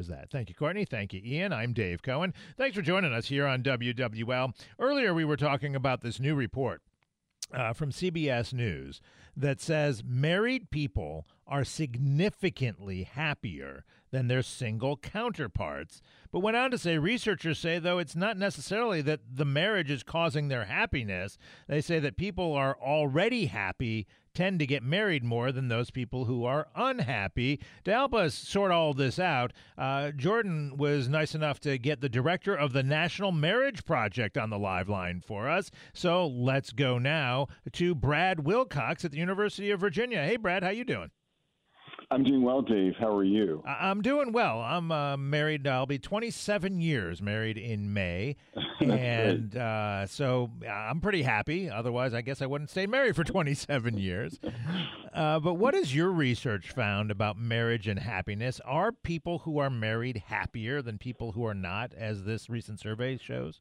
Is 0.00 0.08
that. 0.08 0.30
Thank 0.30 0.48
you, 0.48 0.54
Courtney. 0.54 0.86
Thank 0.86 1.12
you, 1.12 1.20
Ian. 1.22 1.52
I'm 1.52 1.74
Dave 1.74 2.00
Cohen. 2.00 2.32
Thanks 2.56 2.74
for 2.74 2.80
joining 2.80 3.12
us 3.12 3.26
here 3.26 3.46
on 3.46 3.62
WWL. 3.62 4.54
Earlier, 4.78 5.12
we 5.12 5.26
were 5.26 5.36
talking 5.36 5.76
about 5.76 6.00
this 6.00 6.18
new 6.18 6.34
report 6.34 6.80
uh, 7.52 7.74
from 7.74 7.90
CBS 7.90 8.54
News 8.54 9.02
that 9.36 9.60
says 9.60 10.02
married 10.02 10.70
people 10.70 11.26
are 11.50 11.64
significantly 11.64 13.02
happier 13.02 13.84
than 14.12 14.28
their 14.28 14.42
single 14.42 14.96
counterparts. 14.96 16.00
But 16.32 16.40
went 16.40 16.56
on 16.56 16.70
to 16.70 16.78
say 16.78 16.98
researchers 16.98 17.58
say, 17.58 17.78
though, 17.78 17.98
it's 17.98 18.16
not 18.16 18.36
necessarily 18.36 19.02
that 19.02 19.20
the 19.34 19.44
marriage 19.44 19.90
is 19.90 20.02
causing 20.02 20.48
their 20.48 20.64
happiness. 20.64 21.36
They 21.68 21.80
say 21.80 21.98
that 21.98 22.16
people 22.16 22.52
are 22.54 22.76
already 22.80 23.46
happy 23.46 24.06
tend 24.32 24.60
to 24.60 24.66
get 24.66 24.82
married 24.82 25.24
more 25.24 25.50
than 25.52 25.68
those 25.68 25.90
people 25.90 26.24
who 26.24 26.44
are 26.44 26.68
unhappy. 26.74 27.60
To 27.84 27.90
help 27.90 28.14
us 28.14 28.34
sort 28.34 28.70
all 28.70 28.94
this 28.94 29.18
out, 29.18 29.52
uh, 29.76 30.12
Jordan 30.12 30.76
was 30.76 31.08
nice 31.08 31.34
enough 31.34 31.60
to 31.60 31.78
get 31.78 32.00
the 32.00 32.08
director 32.08 32.54
of 32.54 32.72
the 32.72 32.82
National 32.82 33.32
Marriage 33.32 33.84
Project 33.84 34.38
on 34.38 34.50
the 34.50 34.58
live 34.58 34.88
line 34.88 35.20
for 35.26 35.48
us. 35.48 35.70
So 35.92 36.26
let's 36.26 36.72
go 36.72 36.98
now 36.98 37.48
to 37.72 37.94
Brad 37.94 38.46
Wilcox 38.46 39.04
at 39.04 39.10
the 39.10 39.18
University 39.18 39.70
of 39.70 39.80
Virginia. 39.80 40.22
Hey, 40.24 40.36
Brad, 40.36 40.62
how 40.62 40.70
you 40.70 40.84
doing? 40.84 41.10
I'm 42.12 42.24
doing 42.24 42.42
well, 42.42 42.60
Dave. 42.60 42.96
How 42.98 43.14
are 43.14 43.22
you? 43.22 43.62
I'm 43.64 44.02
doing 44.02 44.32
well. 44.32 44.60
I'm 44.60 44.90
uh, 44.90 45.16
married. 45.16 45.68
I'll 45.68 45.86
be 45.86 46.00
27 46.00 46.80
years 46.80 47.22
married 47.22 47.56
in 47.56 47.92
May, 47.92 48.34
and 48.80 49.56
uh, 49.56 50.06
so 50.06 50.50
I'm 50.68 51.00
pretty 51.00 51.22
happy. 51.22 51.70
Otherwise, 51.70 52.12
I 52.12 52.22
guess 52.22 52.42
I 52.42 52.46
wouldn't 52.46 52.70
stay 52.70 52.88
married 52.88 53.14
for 53.14 53.22
27 53.30 53.96
years. 53.96 54.40
Uh, 55.14 55.38
but 55.38 55.54
what 55.54 55.74
has 55.74 55.94
your 55.94 56.10
research 56.10 56.72
found 56.72 57.12
about 57.12 57.38
marriage 57.38 57.86
and 57.86 58.00
happiness? 58.00 58.60
Are 58.64 58.90
people 58.90 59.40
who 59.40 59.58
are 59.58 59.70
married 59.70 60.24
happier 60.26 60.82
than 60.82 60.98
people 60.98 61.32
who 61.32 61.46
are 61.46 61.54
not, 61.54 61.94
as 61.94 62.24
this 62.24 62.50
recent 62.50 62.80
survey 62.80 63.18
shows? 63.18 63.60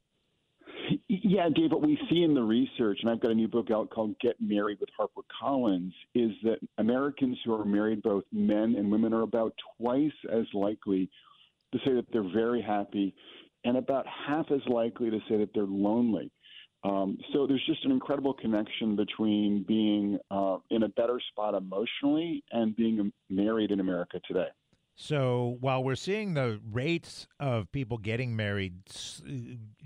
Yeah, 1.07 1.49
Dave, 1.53 1.71
what 1.71 1.81
we 1.81 1.99
see 2.09 2.23
in 2.23 2.33
the 2.33 2.41
research, 2.41 2.99
and 3.01 3.09
I've 3.09 3.19
got 3.19 3.31
a 3.31 3.35
new 3.35 3.47
book 3.47 3.71
out 3.71 3.89
called 3.89 4.15
Get 4.19 4.35
Married 4.39 4.79
with 4.79 4.89
HarperCollins, 4.99 5.91
is 6.15 6.31
that 6.43 6.57
Americans 6.77 7.37
who 7.43 7.53
are 7.53 7.65
married, 7.65 8.01
both 8.01 8.23
men 8.31 8.75
and 8.77 8.91
women, 8.91 9.13
are 9.13 9.21
about 9.21 9.53
twice 9.77 10.11
as 10.31 10.45
likely 10.53 11.09
to 11.73 11.79
say 11.85 11.93
that 11.93 12.05
they're 12.11 12.31
very 12.33 12.61
happy 12.61 13.13
and 13.65 13.77
about 13.77 14.05
half 14.07 14.45
as 14.51 14.61
likely 14.67 15.09
to 15.09 15.19
say 15.29 15.37
that 15.37 15.49
they're 15.53 15.63
lonely. 15.63 16.31
Um, 16.83 17.17
so 17.33 17.45
there's 17.45 17.65
just 17.65 17.83
an 17.83 17.91
incredible 17.91 18.33
connection 18.33 18.95
between 18.95 19.65
being 19.67 20.17
uh, 20.31 20.57
in 20.69 20.83
a 20.83 20.89
better 20.89 21.19
spot 21.31 21.53
emotionally 21.53 22.43
and 22.51 22.75
being 22.75 23.11
married 23.29 23.71
in 23.71 23.81
America 23.81 24.21
today. 24.25 24.47
So 24.95 25.57
while 25.59 25.83
we're 25.83 25.95
seeing 25.95 26.33
the 26.33 26.59
rates 26.71 27.27
of 27.39 27.71
people 27.71 27.97
getting 27.97 28.35
married 28.35 28.81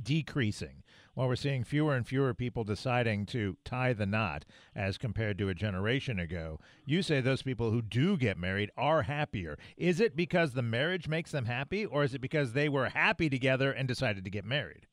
decreasing, 0.01 0.82
while 1.13 1.27
we're 1.27 1.35
seeing 1.35 1.63
fewer 1.63 1.95
and 1.95 2.07
fewer 2.07 2.33
people 2.33 2.63
deciding 2.63 3.25
to 3.27 3.57
tie 3.63 3.93
the 3.93 4.05
knot 4.05 4.45
as 4.75 4.97
compared 4.97 5.37
to 5.37 5.49
a 5.49 5.53
generation 5.53 6.19
ago, 6.19 6.59
you 6.85 7.01
say 7.01 7.21
those 7.21 7.43
people 7.43 7.71
who 7.71 7.81
do 7.81 8.17
get 8.17 8.37
married 8.37 8.71
are 8.77 9.03
happier. 9.03 9.57
Is 9.77 9.99
it 9.99 10.15
because 10.15 10.53
the 10.53 10.61
marriage 10.61 11.07
makes 11.07 11.31
them 11.31 11.45
happy, 11.45 11.85
or 11.85 12.03
is 12.03 12.13
it 12.13 12.21
because 12.21 12.53
they 12.53 12.69
were 12.69 12.89
happy 12.89 13.29
together 13.29 13.71
and 13.71 13.87
decided 13.87 14.23
to 14.23 14.31
get 14.31 14.45
married? 14.45 14.87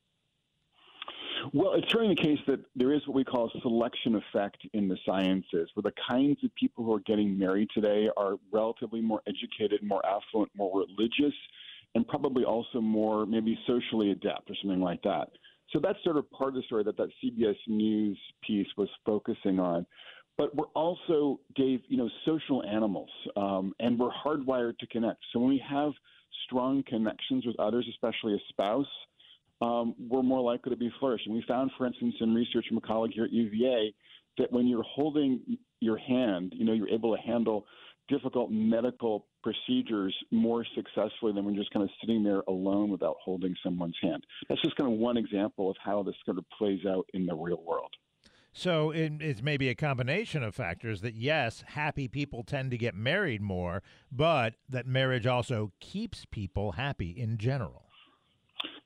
Well, 1.54 1.72
it's 1.72 1.90
certainly 1.90 2.14
the 2.14 2.22
case 2.22 2.38
that 2.48 2.60
there 2.76 2.92
is 2.92 3.00
what 3.06 3.16
we 3.16 3.24
call 3.24 3.50
a 3.54 3.60
selection 3.62 4.14
effect 4.14 4.58
in 4.74 4.88
the 4.88 4.98
sciences, 5.06 5.70
where 5.72 5.82
the 5.82 5.94
kinds 6.06 6.44
of 6.44 6.54
people 6.54 6.84
who 6.84 6.92
are 6.92 7.00
getting 7.00 7.38
married 7.38 7.68
today 7.74 8.10
are 8.14 8.34
relatively 8.52 9.00
more 9.00 9.22
educated, 9.26 9.82
more 9.82 10.04
affluent, 10.04 10.50
more 10.54 10.84
religious, 10.86 11.34
and 11.94 12.06
probably 12.06 12.44
also 12.44 12.80
more 12.80 13.24
maybe 13.24 13.58
socially 13.66 14.10
adept 14.10 14.50
or 14.50 14.54
something 14.60 14.80
like 14.80 15.02
that. 15.02 15.30
So 15.72 15.80
that's 15.82 16.02
sort 16.02 16.16
of 16.16 16.30
part 16.30 16.50
of 16.50 16.54
the 16.56 16.62
story 16.62 16.84
that 16.84 16.96
that 16.96 17.08
CBS 17.22 17.56
News 17.68 18.18
piece 18.46 18.66
was 18.76 18.88
focusing 19.04 19.60
on. 19.60 19.86
But 20.36 20.54
we're 20.54 20.66
also, 20.74 21.38
Dave, 21.54 21.80
you 21.88 21.98
know, 21.98 22.08
social 22.24 22.64
animals, 22.64 23.10
um, 23.36 23.74
and 23.78 23.98
we're 23.98 24.10
hardwired 24.10 24.78
to 24.78 24.86
connect. 24.86 25.18
So 25.32 25.38
when 25.38 25.50
we 25.50 25.62
have 25.68 25.92
strong 26.46 26.82
connections 26.86 27.44
with 27.44 27.58
others, 27.60 27.86
especially 27.90 28.34
a 28.34 28.38
spouse, 28.48 28.86
um, 29.60 29.94
we're 29.98 30.22
more 30.22 30.40
likely 30.40 30.70
to 30.70 30.76
be 30.76 30.90
flourishing. 30.98 31.34
We 31.34 31.44
found, 31.46 31.70
for 31.76 31.86
instance, 31.86 32.14
in 32.20 32.34
research 32.34 32.66
from 32.68 32.78
a 32.78 32.80
colleague 32.80 33.12
here 33.14 33.24
at 33.24 33.32
UVA, 33.32 33.94
that 34.38 34.50
when 34.50 34.66
you're 34.66 34.82
holding 34.82 35.58
your 35.80 35.98
hand, 35.98 36.54
you 36.56 36.64
know, 36.64 36.72
you're 36.72 36.88
able 36.88 37.14
to 37.14 37.20
handle 37.20 37.66
difficult 38.10 38.50
medical 38.50 39.26
procedures 39.42 40.14
more 40.30 40.66
successfully 40.74 41.32
than 41.32 41.44
when 41.44 41.54
you're 41.54 41.62
just 41.62 41.72
kind 41.72 41.84
of 41.84 41.90
sitting 42.00 42.22
there 42.22 42.42
alone 42.48 42.90
without 42.90 43.16
holding 43.24 43.54
someone's 43.62 43.96
hand. 44.02 44.24
That's 44.48 44.60
just 44.60 44.76
kind 44.76 44.92
of 44.92 44.98
one 44.98 45.16
example 45.16 45.70
of 45.70 45.76
how 45.82 46.02
this 46.02 46.14
sort 46.24 46.38
of 46.38 46.44
plays 46.58 46.80
out 46.86 47.06
in 47.14 47.26
the 47.26 47.34
real 47.34 47.62
world. 47.64 47.90
So 48.52 48.90
it, 48.90 49.12
it's 49.20 49.42
maybe 49.42 49.68
a 49.68 49.74
combination 49.74 50.42
of 50.42 50.54
factors 50.54 51.02
that 51.02 51.14
yes, 51.14 51.62
happy 51.68 52.08
people 52.08 52.42
tend 52.42 52.72
to 52.72 52.78
get 52.78 52.94
married 52.94 53.40
more, 53.40 53.82
but 54.10 54.54
that 54.68 54.86
marriage 54.86 55.26
also 55.26 55.72
keeps 55.80 56.26
people 56.30 56.72
happy 56.72 57.10
in 57.10 57.38
general. 57.38 57.84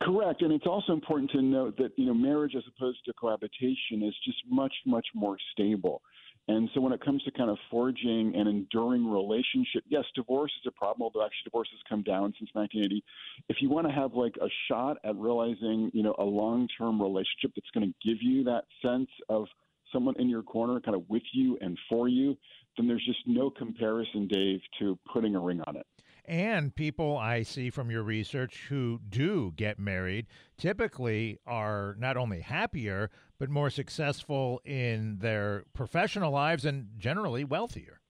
Correct, 0.02 0.42
and 0.42 0.52
it's 0.52 0.66
also 0.66 0.92
important 0.92 1.30
to 1.30 1.40
note 1.40 1.78
that 1.78 1.92
you 1.96 2.04
know 2.04 2.12
marriage, 2.12 2.54
as 2.56 2.62
opposed 2.76 2.98
to 3.06 3.12
cohabitation, 3.14 4.02
is 4.02 4.14
just 4.24 4.38
much 4.50 4.74
much 4.84 5.06
more 5.14 5.36
stable. 5.52 6.02
And 6.46 6.68
so 6.74 6.80
when 6.80 6.92
it 6.92 7.02
comes 7.02 7.22
to 7.22 7.30
kind 7.30 7.48
of 7.48 7.56
forging 7.70 8.32
an 8.36 8.46
enduring 8.46 9.10
relationship, 9.10 9.82
yes, 9.88 10.04
divorce 10.14 10.52
is 10.60 10.66
a 10.66 10.72
problem, 10.72 11.02
although 11.02 11.24
actually 11.24 11.44
divorce 11.46 11.68
has 11.72 11.80
come 11.88 12.02
down 12.02 12.34
since 12.38 12.50
1980. 12.52 13.02
If 13.48 13.56
you 13.60 13.70
want 13.70 13.86
to 13.86 13.92
have 13.92 14.12
like 14.12 14.34
a 14.42 14.48
shot 14.68 14.98
at 15.04 15.16
realizing, 15.16 15.90
you 15.94 16.02
know, 16.02 16.14
a 16.18 16.24
long-term 16.24 17.00
relationship 17.00 17.52
that's 17.56 17.70
going 17.72 17.92
to 17.92 18.06
give 18.06 18.18
you 18.20 18.44
that 18.44 18.64
sense 18.82 19.08
of 19.30 19.46
someone 19.90 20.14
in 20.18 20.28
your 20.28 20.42
corner 20.42 20.80
kind 20.80 20.94
of 20.94 21.08
with 21.08 21.22
you 21.32 21.56
and 21.62 21.78
for 21.88 22.08
you, 22.08 22.36
then 22.76 22.88
there's 22.88 23.04
just 23.06 23.20
no 23.26 23.48
comparison, 23.48 24.28
Dave, 24.28 24.60
to 24.80 24.98
putting 25.10 25.36
a 25.36 25.40
ring 25.40 25.62
on 25.66 25.76
it. 25.76 25.86
And 26.26 26.74
people 26.74 27.18
I 27.18 27.42
see 27.42 27.68
from 27.68 27.90
your 27.90 28.02
research 28.02 28.64
who 28.68 29.00
do 29.08 29.52
get 29.56 29.78
married 29.78 30.26
typically 30.56 31.38
are 31.46 31.96
not 31.98 32.16
only 32.16 32.40
happier, 32.40 33.10
but 33.44 33.50
more 33.50 33.68
successful 33.68 34.62
in 34.64 35.18
their 35.18 35.64
professional 35.74 36.32
lives 36.32 36.64
and 36.64 36.88
generally 36.96 37.44
wealthier. 37.44 38.00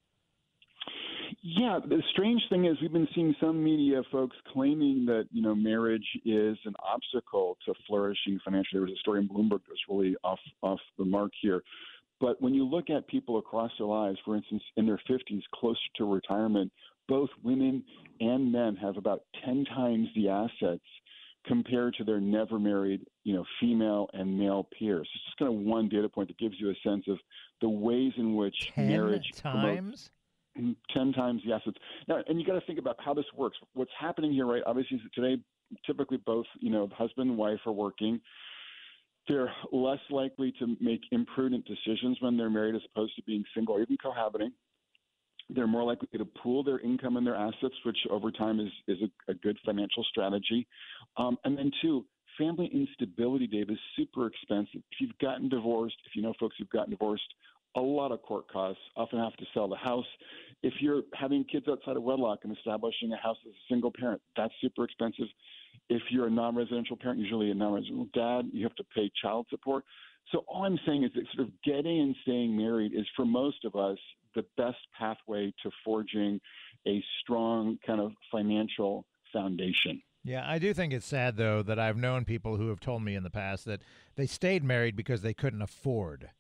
Yeah, 1.43 1.81
the 1.85 2.01
strange 2.13 2.41
thing 2.49 2.67
is 2.67 2.77
we've 2.81 2.93
been 2.93 3.09
seeing 3.17 3.35
some 3.41 3.63
media 3.63 4.03
folks 4.13 4.37
claiming 4.53 5.05
that 5.07 5.25
you 5.33 5.43
know 5.43 5.53
marriage 5.53 6.07
is 6.25 6.57
an 6.65 6.75
obstacle 6.79 7.59
to 7.67 7.75
flourishing 7.89 8.39
financially. 8.45 8.79
There 8.79 8.83
was 8.83 8.93
a 8.93 9.01
story 9.01 9.23
in 9.23 9.29
Bloomberg 9.29 9.63
that's 9.67 9.81
really 9.89 10.15
off 10.23 10.39
off 10.63 10.79
the 10.99 11.05
mark 11.05 11.33
here. 11.43 11.65
But 12.21 12.41
when 12.41 12.55
you 12.55 12.65
look 12.65 12.89
at 12.89 13.09
people 13.09 13.39
across 13.39 13.73
their 13.77 13.89
lives, 13.89 14.19
for 14.25 14.37
instance, 14.37 14.63
in 14.77 14.87
their 14.87 15.01
50s, 15.11 15.43
closer 15.53 15.81
to 15.97 16.05
retirement, 16.05 16.71
both 17.09 17.29
women 17.43 17.83
and 18.21 18.53
men 18.53 18.77
have 18.77 18.97
about 18.97 19.23
10 19.45 19.65
times 19.65 20.07
the 20.15 20.29
assets 20.29 20.85
compared 21.47 21.95
to 21.95 22.05
their 22.05 22.21
never 22.21 22.59
married, 22.59 23.03
you 23.25 23.35
know, 23.35 23.45
female 23.61 24.09
and 24.13 24.39
male 24.39 24.69
peers. 24.79 25.09
It's 25.15 25.25
just 25.25 25.37
kind 25.39 25.53
of 25.53 25.59
one 25.61 25.89
data 25.89 26.09
point 26.09 26.29
that 26.29 26.39
gives 26.39 26.55
you 26.59 26.71
a 26.71 26.89
sense 26.89 27.05
of 27.09 27.19
the 27.61 27.69
ways 27.69 28.13
in 28.17 28.35
which 28.35 28.73
Ten 28.75 28.89
marriage 28.89 29.33
times. 29.37 30.11
promotes 30.57 30.77
10 30.95 31.13
times 31.13 31.43
the 31.45 31.53
assets. 31.53 31.77
Now, 32.09 32.23
and 32.29 32.41
you 32.41 32.47
got 32.47 32.55
to 32.55 32.67
think 32.67 32.79
about 32.79 32.97
how 33.05 33.13
this 33.15 33.25
works. 33.37 33.57
What's 33.75 33.91
happening 33.99 34.33
here, 34.33 34.47
right? 34.47 34.63
Obviously, 34.67 35.01
today, 35.15 35.43
typically 35.85 36.19
both, 36.19 36.47
you 36.61 36.71
know, 36.71 36.89
husband 36.97 37.31
and 37.31 37.39
wife 37.39 37.59
are 37.67 37.73
working. 37.73 38.21
They're 39.29 39.51
less 39.73 40.01
likely 40.11 40.53
to 40.59 40.77
make 40.81 41.01
imprudent 41.11 41.67
decisions 41.67 42.19
when 42.21 42.37
they're 42.37 42.51
married 42.51 42.75
as 42.75 42.83
opposed 42.95 43.17
to 43.17 43.23
being 43.23 43.43
single 43.55 43.75
or 43.75 43.83
even 43.83 43.97
cohabiting. 43.97 44.53
They're 45.51 45.67
more 45.67 45.85
likely 45.85 46.09
to 46.17 46.25
pool 46.25 46.65
their 46.65 46.81
income 46.81 47.17
and 47.17 47.27
their 47.27 47.35
assets, 47.35 47.75
which 47.85 47.99
over 48.11 48.31
time 48.31 48.61
is, 48.61 48.71
is 48.89 48.99
a, 49.03 49.33
a 49.33 49.35
good 49.35 49.59
financial 49.65 50.05
strategy. 50.05 50.67
Um, 51.17 51.37
and 51.45 51.57
then, 51.57 51.71
two, 51.83 52.07
family 52.39 52.71
instability, 52.73 53.47
Dave, 53.47 53.71
is 53.71 53.79
super 53.97 54.27
expensive. 54.27 54.83
If 54.91 55.01
you've 55.01 55.19
gotten 55.19 55.49
divorced, 55.49 55.97
if 56.07 56.17
you 56.17 56.23
know 56.23 56.35
folks 56.41 56.57
who've 56.59 56.71
gotten 56.71 56.91
divorced, 56.91 57.23
a 57.77 57.81
lot 57.81 58.13
of 58.13 58.23
court 58.23 58.51
costs, 58.51 58.81
often 58.97 59.19
have 59.19 59.37
to 59.37 59.45
sell 59.53 59.69
the 59.69 59.77
house. 59.77 60.07
If 60.63 60.75
you're 60.81 61.03
having 61.15 61.45
kids 61.45 61.67
outside 61.69 61.97
of 61.97 62.03
wedlock 62.03 62.41
and 62.45 62.57
establishing 62.57 63.13
a 63.13 63.17
house 63.17 63.37
as 63.47 63.53
a 63.53 63.73
single 63.73 63.93
parent, 63.93 64.23
that's 64.37 64.55
super 64.61 64.85
expensive. 64.85 65.27
If 65.91 66.03
you're 66.11 66.29
a 66.29 66.31
non 66.31 66.57
residential 66.57 66.97
parent, 66.97 67.19
usually 67.19 67.51
a 67.51 67.55
non 67.55 67.75
residential 67.75 68.09
dad, 68.15 68.49
you 68.53 68.63
have 68.63 68.77
to 68.77 68.85
pay 68.95 69.11
child 69.21 69.47
support. 69.51 69.85
So 70.33 70.45
all 70.49 70.65
I'm 70.65 70.79
saying 70.87 71.05
is 71.05 71.11
that 71.15 71.25
sort 71.35 71.49
of 71.49 71.55
getting 71.65 72.01
and 72.01 72.17
staying 72.23 72.57
married 72.57 72.93
is 72.95 73.07
for 73.15 73.27
most 73.27 73.65
of 73.65 73.75
us 73.75 73.99
the 74.35 74.45
best 74.57 74.79
pathway 74.99 75.53
to 75.63 75.71
forging 75.85 76.41
a 76.87 77.03
strong 77.21 77.79
kind 77.87 78.01
of 78.01 78.13
financial 78.31 79.05
foundation. 79.33 80.03
Yeah, 80.25 80.45
I 80.47 80.59
do 80.59 80.73
think 80.73 80.93
it's 80.93 81.07
sad 81.07 81.37
though 81.37 81.63
that 81.63 81.79
I've 81.79 81.97
known 81.97 82.25
people 82.25 82.57
who 82.57 82.69
have 82.69 82.81
told 82.81 83.03
me 83.03 83.15
in 83.15 83.23
the 83.23 83.31
past 83.31 83.67
that 83.67 83.83
they 84.17 84.27
stayed 84.27 84.65
married 84.65 84.97
because 84.97 85.23
they 85.23 85.35
couldn't 85.35 85.63
afford 85.63 86.31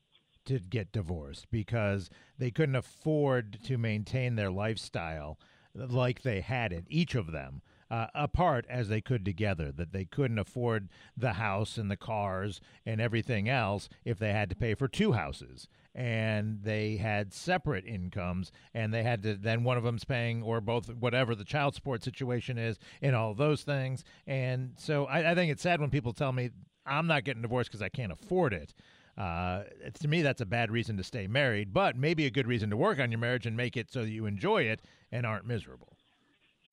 to 0.47 0.59
get 0.59 0.93
divorced 0.93 1.47
because 1.51 2.11
they 2.39 2.51
couldn't 2.51 2.77
afford 2.77 3.59
to 3.65 3.79
maintain 3.79 4.37
their 4.37 4.51
lifestyle 4.51 5.39
like 5.75 6.23
they 6.23 6.41
had 6.41 6.73
it, 6.73 6.85
each 6.89 7.15
of 7.15 7.33
them. 7.33 7.63
Uh, 7.91 8.07
apart 8.15 8.65
as 8.69 8.89
they 8.89 9.01
could 9.01 9.25
together, 9.25 9.71
that 9.71 9.93
they 9.93 10.07
couldn't 10.07 10.39
afford 10.39 10.89
the 11.17 11.35
house 11.35 11.77
and 11.77 11.91
the 11.91 11.97
cars 11.97 12.61
and 12.87 13.01
everything 13.01 13.49
else 13.49 13.89
if 14.05 14.19
they 14.19 14.33
had 14.33 14.49
to 14.49 14.57
pay 14.57 14.75
for 14.75 14.89
two 14.89 15.13
houses 15.13 15.69
and 15.95 16.61
they 16.63 16.97
had 16.97 17.33
separate 17.33 17.87
incomes 17.87 18.51
and 18.73 18.93
they 18.93 19.03
had 19.03 19.23
to 19.23 19.35
then 19.35 19.63
one 19.63 19.77
of 19.77 19.85
them's 19.85 20.05
paying 20.05 20.43
or 20.43 20.61
both 20.61 20.89
whatever 20.89 21.35
the 21.35 21.45
child 21.45 21.75
support 21.75 22.03
situation 22.03 22.59
is 22.59 22.79
and 23.01 23.15
all 23.15 23.35
those 23.35 23.63
things. 23.63 24.03
And 24.27 24.73
so 24.77 25.05
I, 25.05 25.33
I 25.33 25.35
think 25.35 25.53
it's 25.53 25.63
sad 25.63 25.81
when 25.81 25.91
people 25.91 26.13
tell 26.13 26.33
me 26.33 26.51
i'm 26.87 27.07
not 27.07 27.25
getting 27.25 27.43
divorced 27.43 27.71
because 27.71 27.83
i 27.83 27.89
can't 27.89 28.13
afford 28.13 28.53
it. 28.53 28.75
Uh, 29.17 29.63
to 29.95 30.09
me 30.09 30.23
that's 30.23 30.41
a 30.41 30.47
bad 30.47 30.73
reason 30.73 30.97
to 30.97 31.05
stay 31.05 31.29
married 31.29 31.73
but 31.73 31.97
maybe 31.97 32.27
a 32.27 32.31
good 32.31 32.49
reason 32.49 32.69
to 32.69 32.77
work 32.77 32.99
on 32.99 33.13
your 33.13 33.21
marriage 33.21 33.47
and 33.47 33.57
make 33.57 33.77
it 33.77 33.89
so 33.93 34.03
that 34.03 34.11
you 34.11 34.27
enjoy 34.27 34.63
it 34.63 34.83
and 35.13 35.25
aren't 35.25 35.47
miserable 35.47 35.97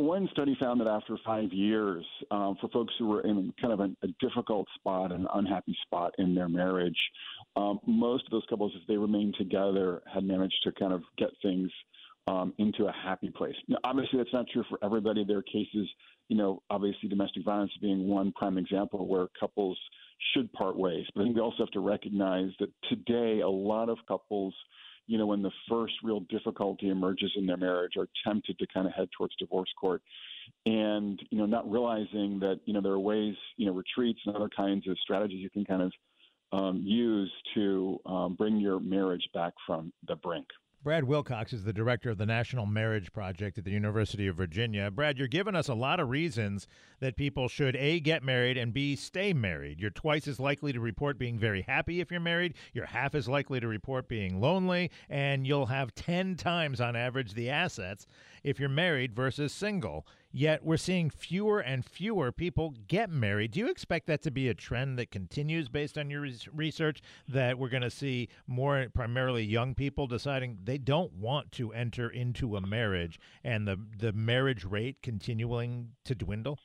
One 0.00 0.30
study 0.32 0.56
found 0.58 0.80
that 0.80 0.88
after 0.88 1.18
five 1.26 1.52
years, 1.52 2.06
um, 2.30 2.56
for 2.58 2.68
folks 2.70 2.94
who 2.98 3.06
were 3.06 3.20
in 3.20 3.52
kind 3.60 3.72
of 3.74 3.80
a, 3.80 3.90
a 4.02 4.08
difficult 4.18 4.66
spot, 4.74 5.12
an 5.12 5.26
unhappy 5.34 5.76
spot 5.82 6.14
in 6.16 6.34
their 6.34 6.48
marriage, 6.48 6.98
um, 7.54 7.80
most 7.86 8.24
of 8.24 8.30
those 8.30 8.44
couples, 8.48 8.72
if 8.74 8.86
they 8.88 8.96
remained 8.96 9.34
together, 9.36 10.00
had 10.12 10.24
managed 10.24 10.56
to 10.64 10.72
kind 10.72 10.94
of 10.94 11.02
get 11.18 11.28
things 11.42 11.70
um, 12.28 12.54
into 12.56 12.86
a 12.86 12.92
happy 12.92 13.28
place. 13.28 13.54
Now, 13.68 13.76
obviously, 13.84 14.18
that's 14.18 14.32
not 14.32 14.46
true 14.50 14.64
for 14.70 14.78
everybody. 14.82 15.22
There 15.22 15.36
are 15.36 15.42
cases, 15.42 15.86
you 16.28 16.36
know, 16.36 16.62
obviously 16.70 17.10
domestic 17.10 17.44
violence 17.44 17.72
being 17.82 18.08
one 18.08 18.32
prime 18.32 18.56
example 18.56 19.06
where 19.06 19.26
couples 19.38 19.78
should 20.32 20.50
part 20.54 20.76
ways. 20.76 21.04
But 21.14 21.20
I 21.20 21.24
think 21.24 21.36
we 21.36 21.42
also 21.42 21.58
have 21.58 21.72
to 21.72 21.80
recognize 21.80 22.50
that 22.58 22.70
today, 22.88 23.40
a 23.40 23.48
lot 23.48 23.90
of 23.90 23.98
couples, 24.08 24.54
you 25.10 25.18
know, 25.18 25.26
when 25.26 25.42
the 25.42 25.50
first 25.68 25.94
real 26.04 26.20
difficulty 26.20 26.88
emerges 26.88 27.32
in 27.36 27.44
their 27.44 27.56
marriage, 27.56 27.94
are 27.98 28.06
tempted 28.24 28.56
to 28.60 28.66
kind 28.72 28.86
of 28.86 28.92
head 28.92 29.08
towards 29.18 29.34
divorce 29.40 29.68
court. 29.78 30.02
And, 30.66 31.20
you 31.30 31.38
know, 31.38 31.46
not 31.46 31.68
realizing 31.68 32.38
that, 32.40 32.60
you 32.64 32.72
know, 32.72 32.80
there 32.80 32.92
are 32.92 33.00
ways, 33.00 33.34
you 33.56 33.66
know, 33.66 33.72
retreats 33.72 34.20
and 34.24 34.36
other 34.36 34.48
kinds 34.48 34.86
of 34.86 34.96
strategies 35.02 35.40
you 35.42 35.50
can 35.50 35.64
kind 35.64 35.82
of 35.82 35.92
um, 36.52 36.80
use 36.84 37.32
to 37.54 37.98
um, 38.06 38.34
bring 38.36 38.58
your 38.58 38.78
marriage 38.78 39.28
back 39.34 39.52
from 39.66 39.92
the 40.06 40.14
brink. 40.14 40.46
Brad 40.82 41.04
Wilcox 41.04 41.52
is 41.52 41.64
the 41.64 41.74
director 41.74 42.08
of 42.08 42.16
the 42.16 42.24
National 42.24 42.64
Marriage 42.64 43.12
Project 43.12 43.58
at 43.58 43.64
the 43.64 43.70
University 43.70 44.26
of 44.26 44.36
Virginia. 44.36 44.90
Brad, 44.90 45.18
you're 45.18 45.28
giving 45.28 45.54
us 45.54 45.68
a 45.68 45.74
lot 45.74 46.00
of 46.00 46.08
reasons 46.08 46.66
that 47.00 47.16
people 47.16 47.48
should 47.48 47.76
A, 47.76 48.00
get 48.00 48.22
married, 48.22 48.56
and 48.56 48.72
B, 48.72 48.96
stay 48.96 49.34
married. 49.34 49.78
You're 49.78 49.90
twice 49.90 50.26
as 50.26 50.40
likely 50.40 50.72
to 50.72 50.80
report 50.80 51.18
being 51.18 51.38
very 51.38 51.60
happy 51.60 52.00
if 52.00 52.10
you're 52.10 52.18
married, 52.18 52.54
you're 52.72 52.86
half 52.86 53.14
as 53.14 53.28
likely 53.28 53.60
to 53.60 53.68
report 53.68 54.08
being 54.08 54.40
lonely, 54.40 54.90
and 55.10 55.46
you'll 55.46 55.66
have 55.66 55.94
10 55.94 56.36
times 56.36 56.80
on 56.80 56.96
average 56.96 57.34
the 57.34 57.50
assets 57.50 58.06
if 58.42 58.58
you're 58.58 58.70
married 58.70 59.14
versus 59.14 59.52
single. 59.52 60.06
Yet 60.32 60.64
we're 60.64 60.76
seeing 60.76 61.10
fewer 61.10 61.58
and 61.58 61.84
fewer 61.84 62.30
people 62.30 62.74
get 62.86 63.10
married. 63.10 63.50
Do 63.50 63.60
you 63.60 63.68
expect 63.68 64.06
that 64.06 64.22
to 64.22 64.30
be 64.30 64.48
a 64.48 64.54
trend 64.54 64.98
that 64.98 65.10
continues 65.10 65.68
based 65.68 65.98
on 65.98 66.08
your 66.08 66.26
research? 66.54 67.02
That 67.28 67.58
we're 67.58 67.68
going 67.68 67.82
to 67.82 67.90
see 67.90 68.28
more 68.46 68.86
primarily 68.94 69.42
young 69.42 69.74
people 69.74 70.06
deciding 70.06 70.58
they 70.62 70.78
don't 70.78 71.12
want 71.14 71.50
to 71.52 71.72
enter 71.72 72.08
into 72.08 72.56
a 72.56 72.60
marriage 72.60 73.18
and 73.42 73.66
the, 73.66 73.80
the 73.98 74.12
marriage 74.12 74.64
rate 74.64 74.98
continuing 75.02 75.90
to 76.04 76.14
dwindle? 76.14 76.58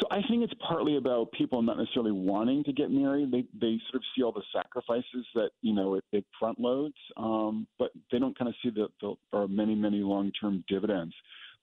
So 0.00 0.06
I 0.12 0.22
think 0.28 0.44
it's 0.44 0.54
partly 0.66 0.96
about 0.96 1.32
people 1.32 1.60
not 1.60 1.76
necessarily 1.76 2.12
wanting 2.12 2.62
to 2.64 2.72
get 2.72 2.90
married. 2.90 3.32
They 3.32 3.44
they 3.60 3.80
sort 3.90 3.96
of 3.96 4.02
see 4.14 4.22
all 4.22 4.30
the 4.30 4.42
sacrifices 4.54 5.26
that 5.34 5.50
you 5.60 5.74
know 5.74 5.96
it, 5.96 6.04
it 6.12 6.24
front 6.38 6.60
loads, 6.60 6.94
um, 7.16 7.66
but 7.80 7.90
they 8.12 8.20
don't 8.20 8.38
kind 8.38 8.48
of 8.48 8.54
see 8.62 8.70
that 8.70 8.90
there 9.00 9.14
are 9.32 9.48
many 9.48 9.74
many 9.74 9.98
long 9.98 10.30
term 10.40 10.62
dividends. 10.68 11.14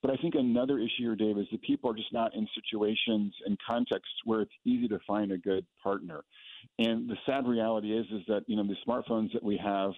But 0.06 0.14
I 0.14 0.22
think 0.22 0.36
another 0.36 0.78
issue 0.78 1.00
here, 1.00 1.16
Dave, 1.16 1.40
is 1.40 1.48
that 1.52 1.64
people 1.64 1.90
are 1.90 1.96
just 1.96 2.14
not 2.14 2.36
in 2.36 2.48
situations 2.54 3.34
and 3.44 3.58
contexts 3.68 4.14
where 4.24 4.42
it's 4.42 4.52
easy 4.64 4.88
to 4.90 5.00
find 5.08 5.32
a 5.32 5.38
good 5.38 5.66
partner. 5.82 6.24
And 6.78 7.10
the 7.10 7.16
sad 7.26 7.48
reality 7.48 7.92
is, 7.92 8.06
is 8.12 8.22
that 8.28 8.44
you 8.46 8.56
know 8.56 8.68
the 8.68 8.76
smartphones 8.88 9.34
that 9.34 9.42
we 9.42 9.58
have 9.58 9.94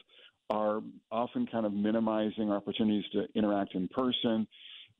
are 0.49 0.79
often 1.11 1.45
kind 1.45 1.65
of 1.65 1.73
minimizing 1.73 2.53
opportunities 2.53 3.03
to 3.11 3.25
interact 3.35 3.75
in 3.75 3.89
person 3.89 4.47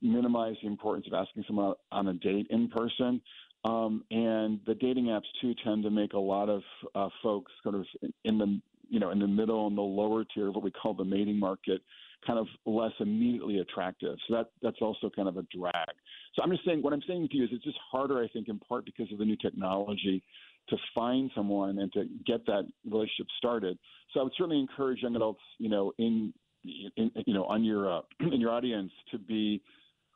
minimize 0.02 0.56
the 0.62 0.68
importance 0.68 1.06
of 1.06 1.14
asking 1.14 1.42
someone 1.46 1.72
on 1.90 2.08
a 2.08 2.12
date 2.14 2.46
in 2.50 2.68
person. 2.68 3.20
Um, 3.64 4.04
and 4.10 4.60
the 4.66 4.74
dating 4.74 5.06
apps 5.06 5.26
too 5.40 5.54
tend 5.64 5.82
to 5.84 5.90
make 5.90 6.12
a 6.12 6.18
lot 6.18 6.48
of 6.48 6.62
uh, 6.94 7.08
folks 7.22 7.50
sort 7.62 7.74
of 7.74 7.86
in 8.24 8.38
the 8.38 8.60
know 9.08 9.12
in 9.12 9.18
the 9.18 9.26
middle 9.26 9.66
and 9.66 9.76
the 9.76 9.82
lower 9.82 10.24
tier 10.24 10.48
of 10.48 10.54
what 10.54 10.64
we 10.64 10.70
call 10.70 10.94
the 10.94 11.04
mating 11.04 11.38
market 11.38 11.82
kind 12.26 12.38
of 12.38 12.46
less 12.66 12.92
immediately 13.00 13.58
attractive. 13.58 14.16
So 14.26 14.34
that 14.34 14.50
that's 14.62 14.78
also 14.80 15.10
kind 15.14 15.28
of 15.28 15.36
a 15.36 15.44
drag. 15.56 15.94
So 16.34 16.42
I'm 16.42 16.50
just 16.50 16.64
saying 16.64 16.82
what 16.82 16.92
I'm 16.92 17.02
saying 17.06 17.28
to 17.30 17.36
you 17.36 17.44
is 17.44 17.50
it's 17.52 17.64
just 17.64 17.78
harder 17.90 18.22
I 18.22 18.28
think 18.28 18.48
in 18.48 18.58
part 18.58 18.84
because 18.84 19.10
of 19.12 19.18
the 19.18 19.24
new 19.24 19.36
technology 19.36 20.22
to 20.68 20.76
find 20.94 21.30
someone 21.34 21.78
and 21.78 21.92
to 21.92 22.04
get 22.26 22.44
that 22.46 22.64
relationship 22.84 23.26
started. 23.38 23.78
So 24.12 24.20
I 24.20 24.22
would 24.24 24.32
certainly 24.36 24.60
encourage 24.60 25.02
young 25.02 25.16
adults, 25.16 25.40
you 25.58 25.68
know, 25.68 25.92
in, 25.98 26.32
in 26.96 27.10
you 27.26 27.34
know 27.34 27.44
on 27.44 27.64
your 27.64 27.90
uh, 27.90 28.00
in 28.20 28.40
your 28.40 28.50
audience 28.50 28.92
to 29.12 29.18
be 29.18 29.62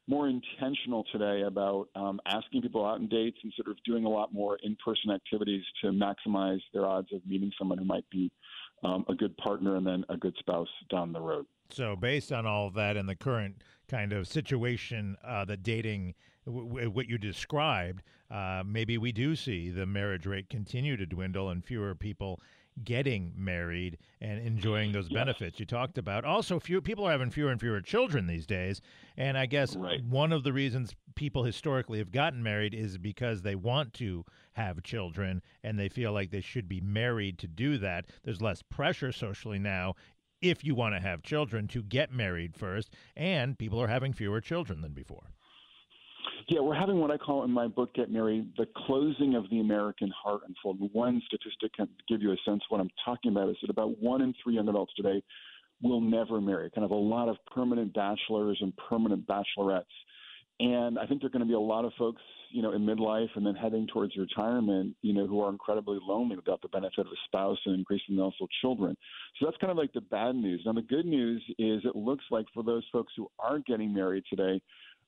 more 0.08 0.28
intentional 0.28 1.04
today 1.12 1.42
about 1.42 1.88
um, 1.94 2.20
asking 2.26 2.60
people 2.60 2.84
out 2.84 2.94
on 2.94 3.08
dates 3.08 3.38
and 3.44 3.52
sort 3.56 3.68
of 3.68 3.82
doing 3.84 4.04
a 4.04 4.08
lot 4.08 4.32
more 4.32 4.58
in-person 4.64 5.12
activities 5.12 5.62
to 5.80 5.90
maximize 5.90 6.58
their 6.74 6.84
odds 6.86 7.06
of 7.12 7.24
meeting 7.24 7.52
someone 7.56 7.78
who 7.78 7.84
might 7.84 8.04
be 8.10 8.30
um, 8.82 9.04
a 9.08 9.14
good 9.14 9.36
partner 9.36 9.76
and 9.76 9.86
then 9.86 10.04
a 10.08 10.16
good 10.16 10.34
spouse 10.38 10.68
down 10.90 11.12
the 11.12 11.20
road. 11.20 11.46
So, 11.70 11.96
based 11.96 12.32
on 12.32 12.46
all 12.46 12.70
that 12.70 12.96
and 12.96 13.08
the 13.08 13.14
current 13.16 13.62
kind 13.88 14.12
of 14.12 14.26
situation 14.28 15.16
uh, 15.24 15.46
dating, 15.62 16.14
w- 16.44 16.68
w- 16.68 16.90
what 16.90 17.08
you 17.08 17.18
described, 17.18 18.02
uh, 18.30 18.62
maybe 18.66 18.98
we 18.98 19.12
do 19.12 19.34
see 19.34 19.70
the 19.70 19.86
marriage 19.86 20.26
rate 20.26 20.50
continue 20.50 20.96
to 20.96 21.06
dwindle 21.06 21.50
and 21.50 21.64
fewer 21.64 21.94
people 21.94 22.40
getting 22.84 23.32
married 23.36 23.98
and 24.20 24.40
enjoying 24.40 24.88
mm-hmm. 24.88 24.94
those 24.94 25.08
benefits 25.08 25.60
you 25.60 25.66
talked 25.66 25.98
about. 25.98 26.24
Also, 26.24 26.58
few 26.58 26.80
people 26.80 27.06
are 27.06 27.10
having 27.12 27.30
fewer 27.30 27.50
and 27.50 27.60
fewer 27.60 27.80
children 27.80 28.26
these 28.26 28.46
days, 28.46 28.80
and 29.16 29.36
I 29.36 29.46
guess 29.46 29.76
right. 29.76 30.04
one 30.04 30.32
of 30.32 30.42
the 30.42 30.52
reasons 30.52 30.94
people 31.14 31.44
historically 31.44 31.98
have 31.98 32.10
gotten 32.10 32.42
married 32.42 32.74
is 32.74 32.98
because 32.98 33.42
they 33.42 33.54
want 33.54 33.92
to 33.94 34.24
have 34.54 34.82
children 34.82 35.42
and 35.62 35.78
they 35.78 35.88
feel 35.88 36.12
like 36.12 36.30
they 36.30 36.40
should 36.40 36.68
be 36.68 36.80
married 36.80 37.38
to 37.38 37.46
do 37.46 37.78
that. 37.78 38.06
There's 38.22 38.40
less 38.40 38.62
pressure 38.62 39.12
socially 39.12 39.58
now 39.58 39.94
if 40.40 40.64
you 40.64 40.74
want 40.74 40.94
to 40.94 41.00
have 41.00 41.22
children 41.22 41.68
to 41.68 41.82
get 41.82 42.12
married 42.12 42.56
first, 42.56 42.92
and 43.16 43.58
people 43.58 43.80
are 43.80 43.86
having 43.86 44.12
fewer 44.12 44.40
children 44.40 44.80
than 44.80 44.92
before. 44.92 45.30
Yeah, 46.48 46.60
we're 46.60 46.74
having 46.74 46.98
what 46.98 47.10
I 47.10 47.18
call 47.18 47.44
in 47.44 47.50
my 47.50 47.68
book, 47.68 47.94
Get 47.94 48.10
Married, 48.10 48.52
the 48.56 48.66
closing 48.86 49.34
of 49.34 49.48
the 49.50 49.60
American 49.60 50.10
heart 50.10 50.42
unfold. 50.46 50.78
One 50.92 51.20
statistic 51.26 51.72
can 51.74 51.88
give 52.08 52.22
you 52.22 52.32
a 52.32 52.36
sense 52.44 52.62
what 52.68 52.80
I'm 52.80 52.90
talking 53.04 53.30
about 53.30 53.48
is 53.48 53.56
that 53.62 53.70
about 53.70 53.98
one 54.00 54.22
in 54.22 54.34
three 54.42 54.54
young 54.54 54.68
adults 54.68 54.92
today 54.94 55.22
will 55.82 56.00
never 56.00 56.40
marry, 56.40 56.70
kind 56.70 56.84
of 56.84 56.90
a 56.90 56.96
lot 56.96 57.28
of 57.28 57.36
permanent 57.54 57.94
bachelors 57.94 58.58
and 58.60 58.72
permanent 58.88 59.26
bachelorettes. 59.26 59.84
And 60.60 60.98
I 60.98 61.06
think 61.06 61.20
there 61.20 61.26
are 61.26 61.30
going 61.30 61.40
to 61.40 61.46
be 61.46 61.54
a 61.54 61.60
lot 61.60 61.84
of 61.84 61.92
folks, 61.98 62.22
you 62.50 62.62
know, 62.62 62.72
in 62.72 62.82
midlife 62.82 63.30
and 63.34 63.44
then 63.44 63.54
heading 63.54 63.86
towards 63.86 64.16
retirement, 64.16 64.94
you 65.02 65.12
know, 65.12 65.26
who 65.26 65.40
are 65.40 65.50
incredibly 65.50 65.98
lonely 66.00 66.36
without 66.36 66.62
the 66.62 66.68
benefit 66.68 67.00
of 67.00 67.06
a 67.06 67.16
spouse 67.26 67.58
and 67.66 67.74
increasingly 67.74 68.22
also 68.22 68.46
children. 68.60 68.96
So 69.38 69.46
that's 69.46 69.56
kind 69.58 69.70
of 69.70 69.76
like 69.76 69.92
the 69.92 70.02
bad 70.02 70.36
news. 70.36 70.62
Now, 70.64 70.72
the 70.72 70.82
good 70.82 71.06
news 71.06 71.42
is 71.58 71.80
it 71.84 71.96
looks 71.96 72.24
like 72.30 72.46
for 72.54 72.62
those 72.62 72.84
folks 72.92 73.12
who 73.16 73.28
are 73.38 73.58
getting 73.60 73.92
married 73.92 74.24
today, 74.30 74.60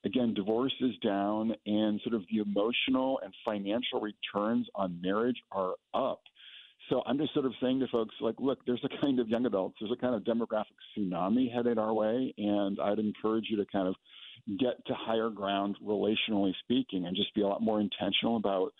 again, 0.04 0.34
divorce 0.34 0.74
is 0.80 0.96
down 1.02 1.54
and 1.66 2.00
sort 2.02 2.14
of 2.14 2.22
the 2.30 2.38
emotional 2.38 3.20
and 3.22 3.32
financial 3.44 4.00
returns 4.00 4.66
on 4.74 5.00
marriage 5.02 5.36
are 5.50 5.74
up. 5.94 6.20
So 6.90 7.02
I'm 7.06 7.16
just 7.16 7.32
sort 7.32 7.46
of 7.46 7.52
saying 7.62 7.80
to 7.80 7.88
folks, 7.88 8.14
like, 8.20 8.34
look, 8.38 8.58
there's 8.66 8.84
a 8.84 9.00
kind 9.00 9.18
of 9.18 9.28
young 9.28 9.46
adults, 9.46 9.76
there's 9.80 9.92
a 9.92 10.00
kind 10.00 10.14
of 10.14 10.22
demographic 10.22 10.74
tsunami 10.96 11.52
headed 11.52 11.78
our 11.78 11.94
way, 11.94 12.34
and 12.36 12.78
I'd 12.78 12.98
encourage 12.98 13.46
you 13.48 13.56
to 13.56 13.64
kind 13.72 13.88
of 13.88 13.94
get 14.58 14.84
to 14.86 14.94
higher 14.94 15.30
ground 15.30 15.76
relationally 15.82 16.52
speaking 16.62 17.06
and 17.06 17.16
just 17.16 17.34
be 17.34 17.40
a 17.40 17.46
lot 17.46 17.62
more 17.62 17.80
intentional 17.80 18.36
about 18.36 18.72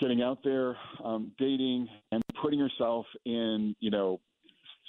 getting 0.00 0.22
out 0.22 0.38
there, 0.42 0.76
um, 1.04 1.32
dating, 1.38 1.86
and 2.12 2.22
putting 2.40 2.58
yourself 2.58 3.04
in, 3.26 3.76
you 3.80 3.90
know, 3.90 4.18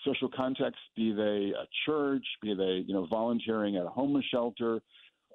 social 0.06 0.30
contexts, 0.34 0.82
be 0.96 1.12
they 1.14 1.52
a 1.58 1.66
church, 1.86 2.24
be 2.42 2.54
they, 2.56 2.84
you 2.88 2.94
know, 2.94 3.06
volunteering 3.10 3.76
at 3.76 3.86
a 3.86 3.90
homeless 3.90 4.26
shelter, 4.32 4.82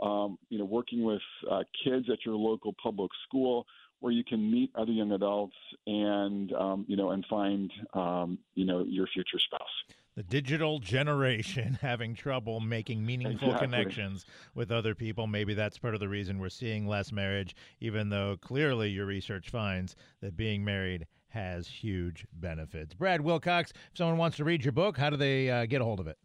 um, 0.00 0.38
you 0.48 0.58
know, 0.58 0.64
working 0.64 1.02
with 1.02 1.22
uh, 1.50 1.62
kids 1.84 2.06
at 2.10 2.24
your 2.24 2.34
local 2.34 2.74
public 2.82 3.10
school 3.26 3.66
where 4.00 4.12
you 4.12 4.24
can 4.24 4.50
meet 4.50 4.70
other 4.76 4.92
young 4.92 5.12
adults 5.12 5.56
and 5.86 6.52
um, 6.52 6.84
you 6.88 6.96
know 6.96 7.10
and 7.10 7.24
find 7.26 7.72
um, 7.94 8.38
you 8.54 8.64
know 8.64 8.84
your 8.84 9.06
future 9.08 9.38
spouse. 9.38 9.94
The 10.16 10.22
digital 10.24 10.80
generation 10.80 11.78
having 11.80 12.14
trouble 12.14 12.60
making 12.60 13.04
meaningful 13.04 13.50
exactly. 13.50 13.68
connections 13.68 14.26
with 14.54 14.72
other 14.72 14.94
people. 14.94 15.26
Maybe 15.26 15.54
that's 15.54 15.78
part 15.78 15.94
of 15.94 16.00
the 16.00 16.08
reason 16.08 16.38
we're 16.38 16.48
seeing 16.48 16.86
less 16.88 17.12
marriage, 17.12 17.54
even 17.80 18.08
though 18.08 18.36
clearly 18.40 18.90
your 18.90 19.06
research 19.06 19.50
finds 19.50 19.94
that 20.20 20.36
being 20.36 20.64
married 20.64 21.06
has 21.28 21.68
huge 21.68 22.26
benefits. 22.32 22.94
Brad 22.94 23.20
Wilcox, 23.20 23.72
if 23.92 23.98
someone 23.98 24.16
wants 24.16 24.38
to 24.38 24.44
read 24.44 24.64
your 24.64 24.72
book, 24.72 24.96
how 24.96 25.10
do 25.10 25.16
they 25.16 25.50
uh, 25.50 25.66
get 25.66 25.80
a 25.80 25.84
hold 25.84 26.00
of 26.00 26.06
it? 26.06 26.18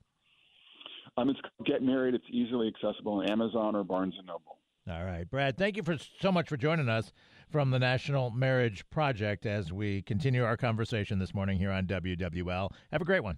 Um, 1.18 1.30
it's 1.30 1.40
Get 1.66 1.82
Married. 1.84 2.16
It's 2.16 2.26
easily 2.30 2.68
accessible 2.68 3.14
on 3.14 3.30
Amazon 3.30 3.76
or 3.76 3.84
Barnes 3.84 4.16
and 4.18 4.28
Noble. 4.28 4.58
All 4.90 5.06
right, 5.06 5.30
Brad. 5.30 5.58
Thank 5.58 5.78
you 5.78 5.84
for 5.84 5.98
so 6.20 6.32
much 6.32 6.50
for 6.50 6.58
joining 6.58 6.90
us 6.90 7.14
from 7.50 7.70
the 7.70 7.80
National 7.80 8.32
Marriage 8.32 8.84
Project 8.90 9.46
as 9.46 9.72
we 9.72 10.02
continue 10.02 10.44
our 10.44 10.58
conversation 10.58 11.20
this 11.20 11.34
morning 11.34 11.58
here 11.58 11.72
on 11.72 11.86
WWL. 11.86 12.72
Have 12.92 13.02
a 13.02 13.06
great 13.06 13.24
one. 13.24 13.38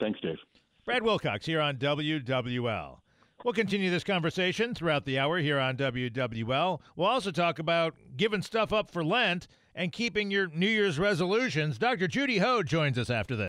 Thanks, 0.00 0.18
Dave. 0.20 0.38
Brad 0.84 1.02
Wilcox 1.02 1.46
here 1.46 1.60
on 1.60 1.76
WWL. 1.76 2.98
We'll 3.44 3.54
continue 3.54 3.90
this 3.90 4.04
conversation 4.04 4.74
throughout 4.74 5.04
the 5.04 5.18
hour 5.18 5.38
here 5.38 5.58
on 5.58 5.76
WWL. 5.76 6.80
We'll 6.96 7.06
also 7.06 7.30
talk 7.30 7.58
about 7.58 7.94
giving 8.16 8.42
stuff 8.42 8.72
up 8.72 8.90
for 8.90 9.04
Lent 9.04 9.46
and 9.74 9.92
keeping 9.92 10.30
your 10.30 10.48
New 10.48 10.66
Year's 10.66 10.98
resolutions. 10.98 11.78
Dr. 11.78 12.08
Judy 12.08 12.38
Ho 12.38 12.62
joins 12.62 12.98
us 12.98 13.08
after 13.08 13.36
this. 13.36 13.48